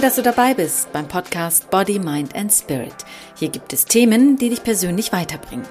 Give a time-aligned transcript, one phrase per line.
[0.00, 2.94] Toll, dass du dabei bist beim Podcast Body, Mind and Spirit.
[3.36, 5.66] Hier gibt es Themen, die dich persönlich weiterbringen.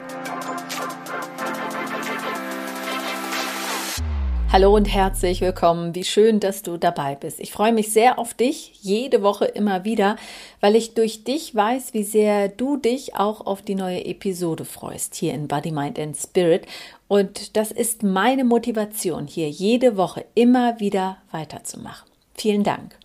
[4.52, 5.96] Hallo und herzlich willkommen.
[5.96, 7.39] Wie schön, dass du dabei bist.
[7.39, 10.15] Ich freue mich sehr auf dich, jede Woche immer wieder,
[10.61, 15.16] weil ich durch dich weiß, wie sehr du dich auch auf die neue Episode freust,
[15.16, 16.68] hier in Body, Mind and Spirit.
[17.07, 22.07] Und das ist meine Motivation, hier jede Woche immer wieder weiterzumachen.
[22.36, 22.96] Vielen Dank.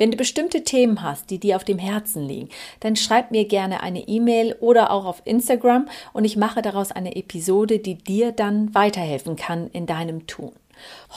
[0.00, 2.48] Wenn du bestimmte Themen hast, die dir auf dem Herzen liegen,
[2.80, 7.16] dann schreib mir gerne eine E-Mail oder auch auf Instagram und ich mache daraus eine
[7.16, 10.52] Episode, die dir dann weiterhelfen kann in deinem Tun.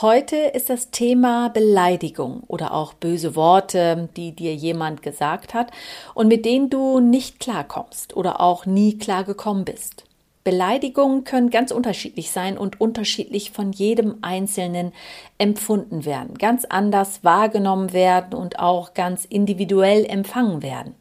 [0.01, 5.71] Heute ist das Thema Beleidigung oder auch böse Worte, die dir jemand gesagt hat
[6.13, 10.03] und mit denen du nicht klarkommst oder auch nie klargekommen bist.
[10.43, 14.91] Beleidigungen können ganz unterschiedlich sein und unterschiedlich von jedem Einzelnen
[15.37, 20.95] empfunden werden, ganz anders wahrgenommen werden und auch ganz individuell empfangen werden.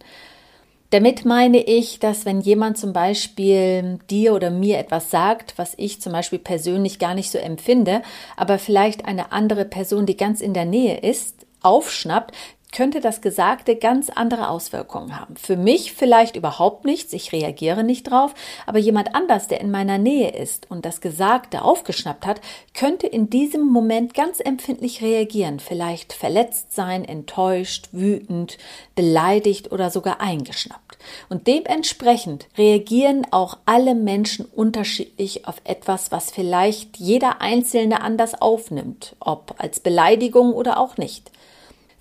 [0.91, 6.03] Damit meine ich, dass wenn jemand zum Beispiel dir oder mir etwas sagt, was ich
[6.03, 8.03] zum Beispiel persönlich gar nicht so empfinde,
[8.37, 12.33] aber vielleicht eine andere Person, die ganz in der Nähe ist, aufschnappt,
[12.73, 15.37] könnte das Gesagte ganz andere Auswirkungen haben.
[15.37, 18.35] Für mich vielleicht überhaupt nichts, ich reagiere nicht drauf,
[18.67, 22.41] aber jemand anders, der in meiner Nähe ist und das Gesagte aufgeschnappt hat,
[22.75, 28.57] könnte in diesem Moment ganz empfindlich reagieren, vielleicht verletzt sein, enttäuscht, wütend,
[28.95, 30.99] beleidigt oder sogar eingeschnappt.
[31.29, 39.15] Und dementsprechend reagieren auch alle Menschen unterschiedlich auf etwas, was vielleicht jeder Einzelne anders aufnimmt,
[39.21, 41.31] ob als Beleidigung oder auch nicht.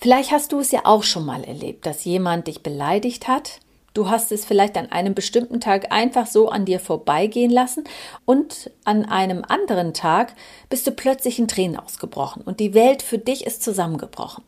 [0.01, 3.59] Vielleicht hast du es ja auch schon mal erlebt, dass jemand dich beleidigt hat.
[3.93, 7.83] Du hast es vielleicht an einem bestimmten Tag einfach so an dir vorbeigehen lassen
[8.25, 10.33] und an einem anderen Tag
[10.69, 14.43] bist du plötzlich in Tränen ausgebrochen und die Welt für dich ist zusammengebrochen.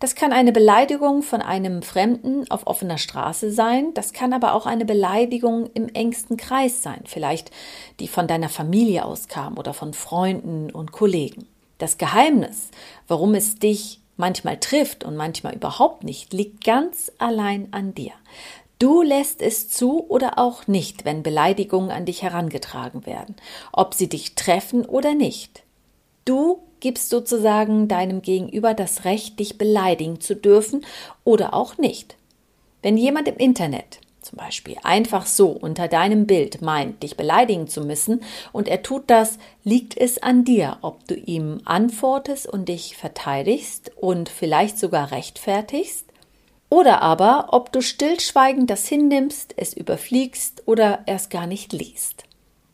[0.00, 4.66] Das kann eine Beleidigung von einem Fremden auf offener Straße sein, das kann aber auch
[4.66, 7.52] eine Beleidigung im engsten Kreis sein, vielleicht
[8.00, 11.46] die von deiner Familie auskam oder von Freunden und Kollegen.
[11.78, 12.70] Das Geheimnis,
[13.06, 18.12] warum es dich manchmal trifft und manchmal überhaupt nicht, liegt ganz allein an dir.
[18.78, 23.34] Du lässt es zu oder auch nicht, wenn Beleidigungen an dich herangetragen werden,
[23.72, 25.62] ob sie dich treffen oder nicht.
[26.26, 30.84] Du gibst sozusagen deinem Gegenüber das Recht, dich beleidigen zu dürfen
[31.24, 32.16] oder auch nicht.
[32.82, 37.82] Wenn jemand im Internet zum Beispiel einfach so unter deinem Bild meint, dich beleidigen zu
[37.82, 38.22] müssen
[38.52, 43.92] und er tut das, liegt es an dir, ob du ihm antwortest und dich verteidigst
[43.96, 46.06] und vielleicht sogar rechtfertigst
[46.68, 52.24] oder aber ob du stillschweigend das hinnimmst, es überfliegst oder erst gar nicht liest.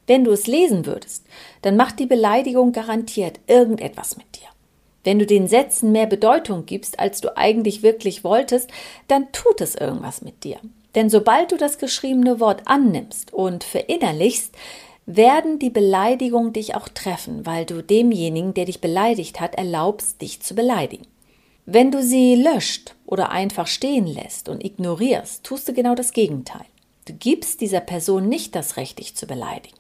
[0.07, 1.27] Wenn du es lesen würdest,
[1.61, 4.49] dann macht die Beleidigung garantiert irgendetwas mit dir.
[5.05, 8.71] Wenn du den Sätzen mehr Bedeutung gibst, als du eigentlich wirklich wolltest,
[9.09, 10.59] dann tut es irgendwas mit dir.
[10.95, 14.55] Denn sobald du das geschriebene Wort annimmst und verinnerlichst,
[15.07, 20.41] werden die Beleidigungen dich auch treffen, weil du demjenigen, der dich beleidigt hat, erlaubst, dich
[20.41, 21.07] zu beleidigen.
[21.65, 26.67] Wenn du sie löscht oder einfach stehen lässt und ignorierst, tust du genau das Gegenteil.
[27.07, 29.77] Du gibst dieser Person nicht das Recht, dich zu beleidigen.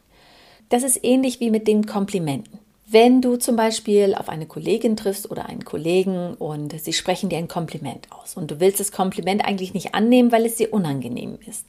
[0.68, 2.58] Das ist ähnlich wie mit den Komplimenten.
[2.92, 7.38] Wenn du zum Beispiel auf eine Kollegin triffst oder einen Kollegen und sie sprechen dir
[7.38, 11.38] ein Kompliment aus und du willst das Kompliment eigentlich nicht annehmen, weil es dir unangenehm
[11.46, 11.64] ist.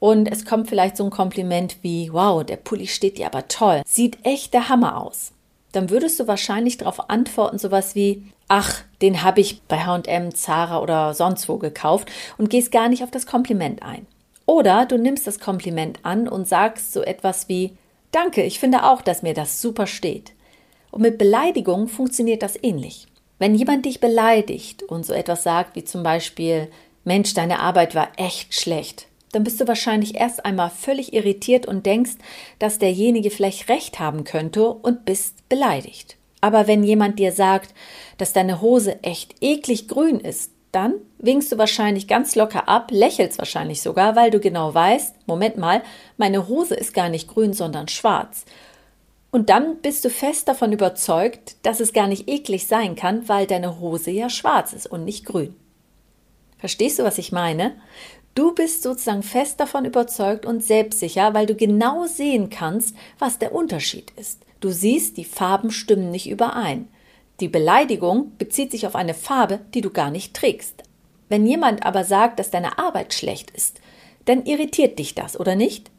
[0.00, 3.80] Und es kommt vielleicht so ein Kompliment wie, wow, der Pulli steht dir aber toll,
[3.86, 5.32] sieht echt der Hammer aus.
[5.72, 10.82] Dann würdest du wahrscheinlich darauf antworten, sowas wie, ach, den habe ich bei HM, Zara
[10.82, 14.06] oder sonst wo gekauft und gehst gar nicht auf das Kompliment ein.
[14.44, 17.78] Oder du nimmst das Kompliment an und sagst so etwas wie,
[18.10, 20.32] Danke, ich finde auch, dass mir das super steht.
[20.90, 23.06] Und mit Beleidigung funktioniert das ähnlich.
[23.38, 26.70] Wenn jemand dich beleidigt und so etwas sagt wie zum Beispiel
[27.04, 31.86] Mensch, deine Arbeit war echt schlecht, dann bist du wahrscheinlich erst einmal völlig irritiert und
[31.86, 32.12] denkst,
[32.58, 36.16] dass derjenige vielleicht recht haben könnte und bist beleidigt.
[36.40, 37.74] Aber wenn jemand dir sagt,
[38.16, 43.38] dass deine Hose echt eklig grün ist, dann winkst du wahrscheinlich ganz locker ab, lächelst
[43.38, 45.82] wahrscheinlich sogar, weil du genau weißt, Moment mal,
[46.16, 48.44] meine Hose ist gar nicht grün, sondern schwarz.
[49.30, 53.46] Und dann bist du fest davon überzeugt, dass es gar nicht eklig sein kann, weil
[53.46, 55.54] deine Hose ja schwarz ist und nicht grün.
[56.58, 57.76] Verstehst du, was ich meine?
[58.34, 63.54] Du bist sozusagen fest davon überzeugt und selbstsicher, weil du genau sehen kannst, was der
[63.54, 64.44] Unterschied ist.
[64.60, 66.88] Du siehst, die Farben stimmen nicht überein.
[67.40, 70.82] Die Beleidigung bezieht sich auf eine Farbe, die du gar nicht trägst.
[71.28, 73.80] Wenn jemand aber sagt, dass deine Arbeit schlecht ist,
[74.24, 75.90] dann irritiert dich das, oder nicht?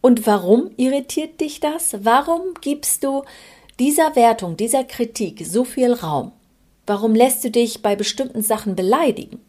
[0.00, 1.96] Und warum irritiert dich das?
[2.04, 3.22] Warum gibst du
[3.78, 6.32] dieser Wertung, dieser Kritik so viel Raum?
[6.86, 9.40] Warum lässt du dich bei bestimmten Sachen beleidigen?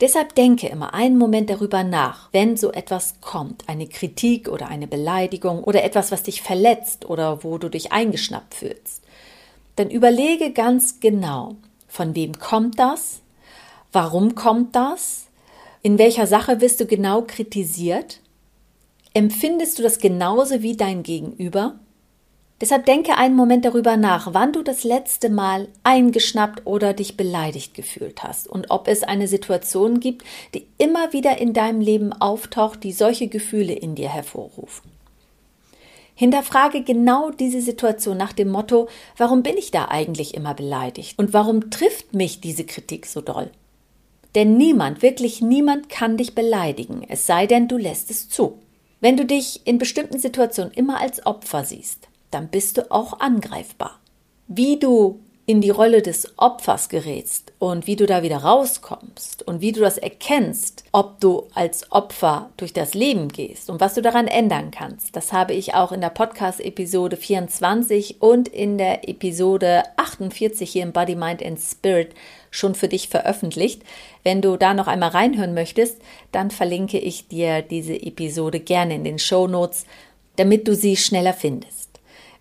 [0.00, 4.88] Deshalb denke immer einen Moment darüber nach, wenn so etwas kommt, eine Kritik oder eine
[4.88, 9.01] Beleidigung oder etwas, was dich verletzt oder wo du dich eingeschnappt fühlst.
[9.76, 11.56] Dann überlege ganz genau,
[11.88, 13.20] von wem kommt das?
[13.90, 15.26] Warum kommt das?
[15.82, 18.20] In welcher Sache wirst du genau kritisiert?
[19.14, 21.78] Empfindest du das genauso wie dein Gegenüber?
[22.62, 27.74] Deshalb denke einen Moment darüber nach, wann du das letzte Mal eingeschnappt oder dich beleidigt
[27.74, 30.22] gefühlt hast und ob es eine Situation gibt,
[30.54, 34.92] die immer wieder in deinem Leben auftaucht, die solche Gefühle in dir hervorrufen.
[36.22, 41.32] Hinterfrage genau diese Situation nach dem Motto, warum bin ich da eigentlich immer beleidigt und
[41.32, 43.50] warum trifft mich diese Kritik so doll?
[44.36, 48.60] Denn niemand, wirklich niemand kann dich beleidigen, es sei denn, du lässt es zu.
[49.00, 53.98] Wenn du dich in bestimmten Situationen immer als Opfer siehst, dann bist du auch angreifbar.
[54.46, 59.60] Wie du in die Rolle des Opfers gerätst und wie du da wieder rauskommst und
[59.60, 64.02] wie du das erkennst, ob du als Opfer durch das Leben gehst und was du
[64.02, 69.82] daran ändern kannst, das habe ich auch in der Podcast-Episode 24 und in der Episode
[69.96, 72.14] 48 hier im Body, Mind and Spirit
[72.52, 73.82] schon für dich veröffentlicht.
[74.22, 76.00] Wenn du da noch einmal reinhören möchtest,
[76.30, 79.86] dann verlinke ich dir diese Episode gerne in den Show Notes,
[80.36, 81.81] damit du sie schneller findest.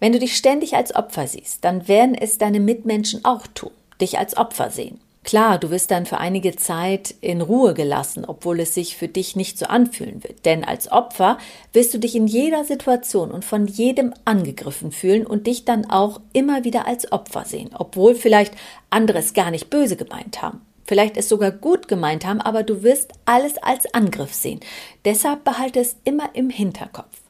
[0.01, 3.69] Wenn du dich ständig als Opfer siehst, dann werden es deine Mitmenschen auch tun,
[4.01, 4.99] dich als Opfer sehen.
[5.23, 9.35] Klar, du wirst dann für einige Zeit in Ruhe gelassen, obwohl es sich für dich
[9.35, 10.43] nicht so anfühlen wird.
[10.47, 11.37] Denn als Opfer
[11.71, 16.19] wirst du dich in jeder Situation und von jedem angegriffen fühlen und dich dann auch
[16.33, 18.55] immer wieder als Opfer sehen, obwohl vielleicht
[18.89, 20.61] andere es gar nicht böse gemeint haben.
[20.83, 24.61] Vielleicht es sogar gut gemeint haben, aber du wirst alles als Angriff sehen.
[25.05, 27.21] Deshalb behalte es immer im Hinterkopf.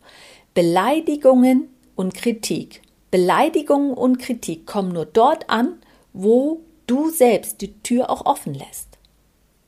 [0.54, 2.82] Beleidigungen und Kritik.
[3.12, 5.80] Beleidigungen und Kritik kommen nur dort an,
[6.14, 8.98] wo du selbst die Tür auch offen lässt.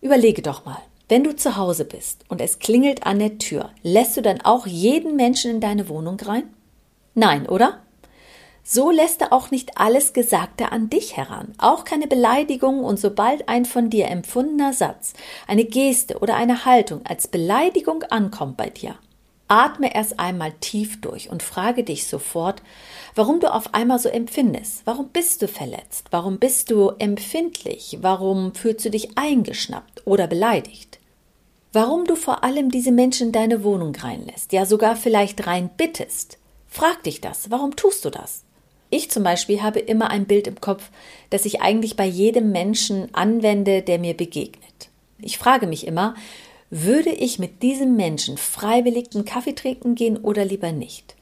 [0.01, 4.17] Überlege doch mal, wenn du zu Hause bist und es klingelt an der Tür, lässt
[4.17, 6.43] du dann auch jeden Menschen in deine Wohnung rein?
[7.13, 7.79] Nein, oder?
[8.63, 13.49] So lässt er auch nicht alles Gesagte an dich heran, auch keine Beleidigung und sobald
[13.49, 15.13] ein von dir empfundener Satz,
[15.47, 18.95] eine Geste oder eine Haltung als Beleidigung ankommt bei dir,
[19.47, 22.61] Atme erst einmal tief durch und frage dich sofort,
[23.15, 24.81] warum du auf einmal so empfindest.
[24.85, 26.07] Warum bist du verletzt?
[26.11, 27.99] Warum bist du empfindlich?
[28.01, 30.99] Warum fühlst du dich eingeschnappt oder beleidigt?
[31.73, 36.37] Warum du vor allem diese Menschen in deine Wohnung reinlässt, ja sogar vielleicht rein bittest.
[36.67, 37.51] Frag dich das.
[37.51, 38.43] Warum tust du das?
[38.91, 40.91] Ich zum Beispiel habe immer ein Bild im Kopf,
[41.31, 44.89] das ich eigentlich bei jedem Menschen anwende, der mir begegnet.
[45.19, 46.13] Ich frage mich immer,
[46.75, 51.15] würde ich mit diesem Menschen freiwillig einen Kaffee trinken gehen oder lieber nicht?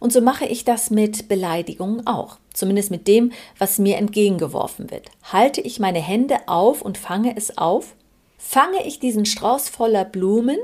[0.00, 5.10] Und so mache ich das mit Beleidigungen auch, zumindest mit dem, was mir entgegengeworfen wird.
[5.30, 7.94] Halte ich meine Hände auf und fange es auf?
[8.38, 10.58] Fange ich diesen Strauß voller Blumen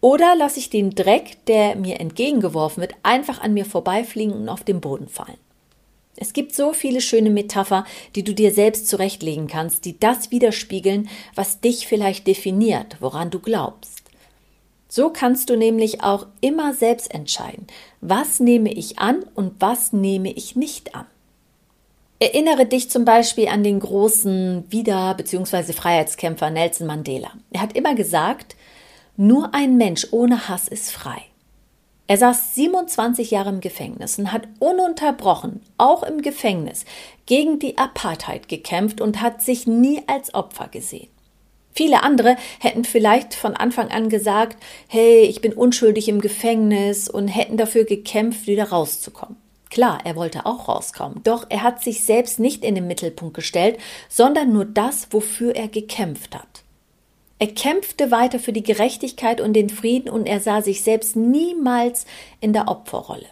[0.00, 4.62] oder lasse ich den Dreck, der mir entgegengeworfen wird, einfach an mir vorbeifliegen und auf
[4.62, 5.38] den Boden fallen?
[6.16, 7.84] Es gibt so viele schöne Metapher,
[8.14, 13.40] die du dir selbst zurechtlegen kannst, die das widerspiegeln, was dich vielleicht definiert, woran du
[13.40, 14.02] glaubst.
[14.88, 17.66] So kannst du nämlich auch immer selbst entscheiden,
[18.00, 21.06] was nehme ich an und was nehme ich nicht an.
[22.20, 25.72] Erinnere dich zum Beispiel an den großen Wider- bzw.
[25.72, 27.32] Freiheitskämpfer Nelson Mandela.
[27.50, 28.54] Er hat immer gesagt,
[29.16, 31.22] nur ein Mensch ohne Hass ist frei.
[32.06, 36.84] Er saß 27 Jahre im Gefängnis und hat ununterbrochen, auch im Gefängnis,
[37.24, 41.08] gegen die Apartheid gekämpft und hat sich nie als Opfer gesehen.
[41.72, 47.26] Viele andere hätten vielleicht von Anfang an gesagt, hey, ich bin unschuldig im Gefängnis und
[47.28, 49.36] hätten dafür gekämpft, wieder rauszukommen.
[49.70, 53.78] Klar, er wollte auch rauskommen, doch er hat sich selbst nicht in den Mittelpunkt gestellt,
[54.08, 56.53] sondern nur das, wofür er gekämpft hat.
[57.38, 62.06] Er kämpfte weiter für die Gerechtigkeit und den Frieden und er sah sich selbst niemals
[62.40, 63.26] in der Opferrolle.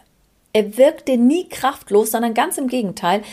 [0.51, 3.23] Er wirkte nie kraftlos, sondern ganz im Gegenteil.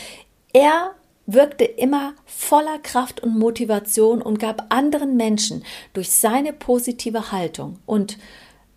[0.53, 0.93] Er
[1.27, 8.19] wirkte immer voller Kraft und Motivation und gab anderen Menschen durch seine positive Haltung und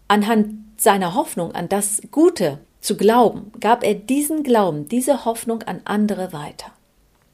[0.07, 5.81] anhand seiner Hoffnung an das Gute zu glauben, gab er diesen Glauben, diese Hoffnung an
[5.85, 6.71] andere weiter.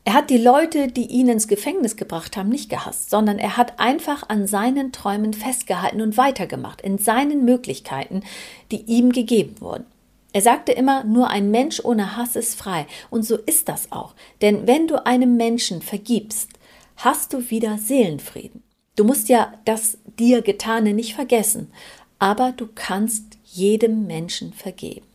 [0.06, 3.80] Er hat die Leute, die ihn ins Gefängnis gebracht haben, nicht gehasst, sondern er hat
[3.80, 8.24] einfach an seinen Träumen festgehalten und weitergemacht, in seinen Möglichkeiten,
[8.72, 9.86] die ihm gegeben wurden.
[10.32, 12.86] Er sagte immer, nur ein Mensch ohne Hass ist frei.
[13.10, 14.14] Und so ist das auch.
[14.42, 16.50] Denn wenn du einem Menschen vergibst,
[16.98, 18.64] hast du wieder Seelenfrieden.
[18.96, 21.72] Du musst ja das dir Getane nicht vergessen,
[22.20, 25.06] aber du kannst jedem Menschen vergeben.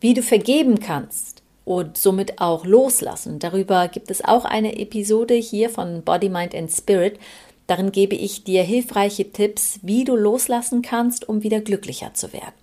[0.00, 1.35] Wie du vergeben kannst,
[1.66, 3.38] und somit auch loslassen.
[3.40, 7.18] Darüber gibt es auch eine Episode hier von Body, Mind and Spirit.
[7.66, 12.54] Darin gebe ich dir hilfreiche Tipps, wie du loslassen kannst, um wieder glücklicher zu werden.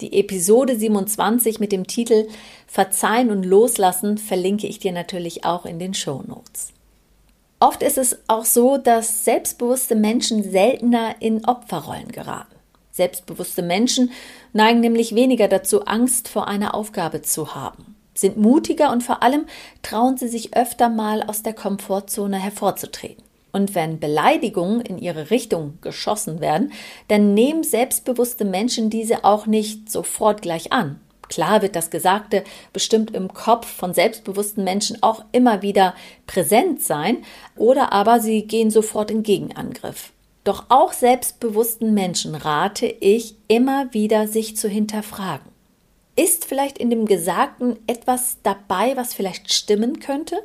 [0.00, 2.28] Die Episode 27 mit dem Titel
[2.66, 6.72] Verzeihen und Loslassen verlinke ich dir natürlich auch in den Show Notes.
[7.60, 12.54] Oft ist es auch so, dass selbstbewusste Menschen seltener in Opferrollen geraten.
[12.92, 14.12] Selbstbewusste Menschen
[14.54, 19.46] neigen nämlich weniger dazu, Angst vor einer Aufgabe zu haben, sind mutiger und vor allem
[19.82, 23.24] trauen sie sich öfter mal aus der Komfortzone hervorzutreten.
[23.52, 26.72] Und wenn Beleidigungen in ihre Richtung geschossen werden,
[27.08, 31.00] dann nehmen selbstbewusste Menschen diese auch nicht sofort gleich an.
[31.28, 35.94] Klar wird das Gesagte bestimmt im Kopf von selbstbewussten Menschen auch immer wieder
[36.26, 37.24] präsent sein,
[37.56, 40.12] oder aber sie gehen sofort in Gegenangriff.
[40.44, 45.55] Doch auch selbstbewussten Menschen rate ich immer wieder, sich zu hinterfragen.
[46.16, 50.42] Ist vielleicht in dem Gesagten etwas dabei, was vielleicht stimmen könnte?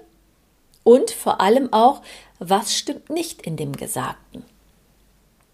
[0.84, 2.02] Und vor allem auch,
[2.40, 4.44] was stimmt nicht in dem Gesagten.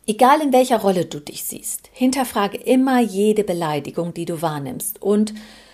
[0.07, 5.33] Egal in welcher Rolle du dich siehst, hinterfrage immer jede Beleidigung, die du wahrnimmst und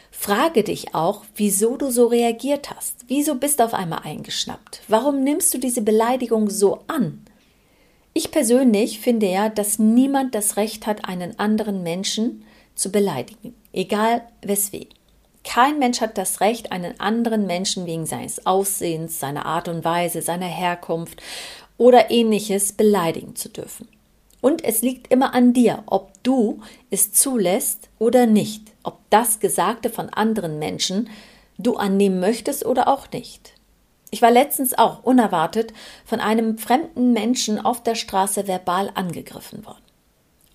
[0.09, 3.05] frage dich auch, wieso du so reagiert hast.
[3.07, 4.81] Wieso bist du auf einmal eingeschnappt?
[4.87, 7.23] Warum nimmst du diese Beleidigung so an?
[8.13, 14.21] Ich persönlich finde ja, dass niemand das Recht hat, einen anderen Menschen zu beleidigen, egal
[14.41, 14.93] weswegen.
[15.43, 20.21] Kein Mensch hat das Recht, einen anderen Menschen wegen seines Aussehens, seiner Art und Weise,
[20.21, 21.21] seiner Herkunft
[21.77, 23.89] oder ähnliches beleidigen zu dürfen.
[24.39, 29.89] Und es liegt immer an dir, ob du es zulässt oder nicht, ob das Gesagte
[29.89, 31.09] von anderen Menschen
[31.57, 33.53] du annehmen möchtest oder auch nicht.
[34.11, 35.73] Ich war letztens auch unerwartet
[36.05, 39.82] von einem fremden Menschen auf der Straße verbal angegriffen worden.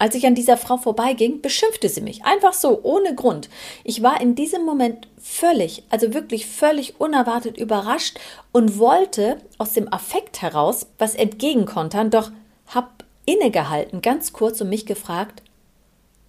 [0.01, 2.25] Als ich an dieser Frau vorbeiging, beschimpfte sie mich.
[2.25, 3.49] Einfach so, ohne Grund.
[3.83, 8.19] Ich war in diesem Moment völlig, also wirklich völlig unerwartet überrascht
[8.53, 12.31] und wollte aus dem Affekt heraus was entgegenkontern, doch
[12.69, 15.43] hab innegehalten, ganz kurz und mich gefragt,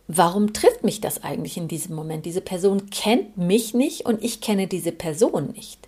[0.08, 2.26] warum trifft mich das eigentlich in diesem Moment?
[2.26, 5.88] Diese Person kennt mich nicht und ich kenne diese Person nicht.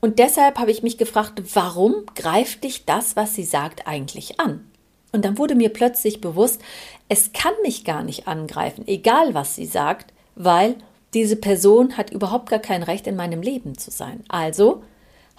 [0.00, 4.68] Und deshalb habe ich mich gefragt, warum greift dich das, was sie sagt, eigentlich an?
[5.14, 6.60] Und dann wurde mir plötzlich bewusst,
[7.08, 10.74] es kann mich gar nicht angreifen, egal was sie sagt, weil
[11.14, 14.24] diese Person hat überhaupt gar kein Recht in meinem Leben zu sein.
[14.26, 14.82] Also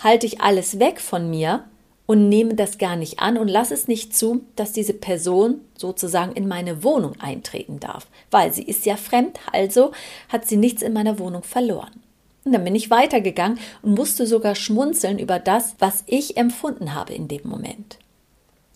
[0.02, 1.66] halte ich alles weg von mir
[2.06, 6.32] und nehme das gar nicht an und lasse es nicht zu, dass diese Person sozusagen
[6.32, 9.92] in meine Wohnung eintreten darf, weil sie ist ja fremd, also
[10.30, 12.02] hat sie nichts in meiner Wohnung verloren.
[12.46, 17.14] Und dann bin ich weitergegangen und musste sogar schmunzeln über das, was ich empfunden habe
[17.14, 17.98] in dem Moment.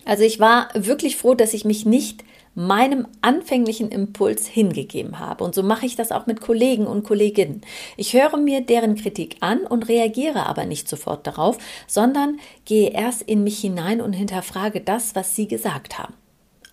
[0.10, 2.24] Also ich war wirklich froh, dass ich mich nicht
[2.56, 5.44] meinem anfänglichen Impuls hingegeben habe.
[5.44, 7.62] Und so mache ich das auch mit Kollegen und Kolleginnen.
[7.96, 13.22] Ich höre mir deren Kritik an und reagiere aber nicht sofort darauf, sondern gehe erst
[13.22, 16.16] in mich hinein und hinterfrage das, was sie gesagt haben.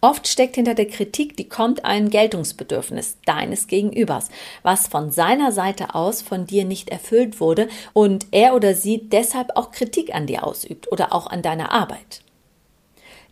[0.00, 4.30] Oft steckt hinter der Kritik, die kommt, ein Geltungsbedürfnis deines Gegenübers,
[4.62, 9.50] was von seiner Seite aus von dir nicht erfüllt wurde und er oder sie deshalb
[9.56, 12.22] auch Kritik an dir ausübt oder auch an deiner Arbeit.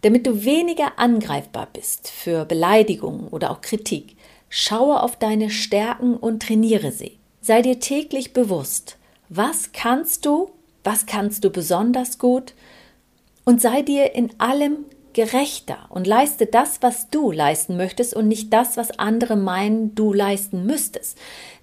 [0.04, 4.16] Damit du weniger angreifbar bist für Beleidigungen oder auch Kritik,
[4.50, 7.18] schaue auf deine Stärken und trainiere sie.
[7.40, 8.98] Sei dir täglich bewusst,
[9.30, 10.50] was kannst du,
[10.84, 12.52] was kannst du besonders gut
[13.46, 14.84] und sei dir in allem
[15.14, 20.12] gerechter und leiste das, was du leisten möchtest und nicht das, was andere meinen, du
[20.12, 21.16] leisten müsstest.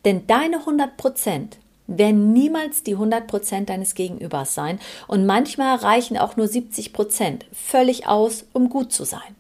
[0.04, 1.60] Denn deine 100 Prozent
[1.98, 8.46] werden niemals die 100% deines Gegenübers sein und manchmal reichen auch nur 70% völlig aus,
[8.54, 9.36] um gut zu sein.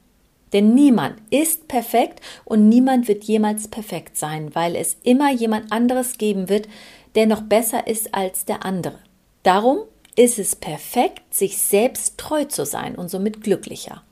[0.53, 6.17] Denn niemand ist perfekt und niemand wird jemals perfekt sein, weil es immer jemand anderes
[6.17, 6.67] geben wird,
[7.15, 8.99] der noch besser ist als der andere.
[9.43, 9.79] Darum
[10.15, 14.03] ist es perfekt, sich selbst treu zu sein und somit glücklicher.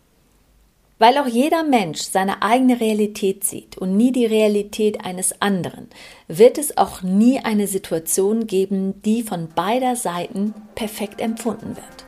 [1.00, 5.88] Weil auch jeder Mensch seine eigene Realität sieht und nie die Realität eines anderen,
[6.28, 12.06] wird es auch nie eine Situation geben, die von beider Seiten perfekt empfunden wird.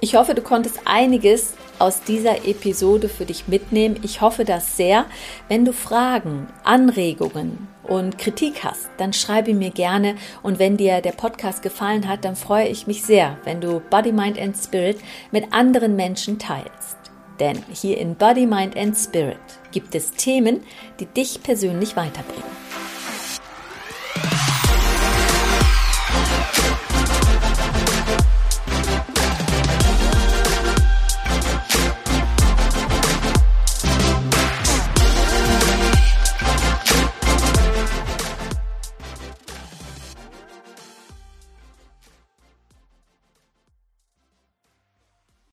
[0.00, 4.00] Ich hoffe, du konntest einiges aus dieser Episode für dich mitnehmen.
[4.02, 5.06] Ich hoffe das sehr.
[5.46, 10.16] Wenn du Fragen, Anregungen und Kritik hast, dann schreibe mir gerne.
[10.42, 14.10] Und wenn dir der Podcast gefallen hat, dann freue ich mich sehr, wenn du Body,
[14.10, 14.98] Mind and Spirit
[15.30, 16.99] mit anderen Menschen teilst.
[17.40, 19.38] Denn hier in Body, Mind and Spirit
[19.72, 20.62] gibt es Themen,
[21.00, 22.44] die dich persönlich weiterbringen.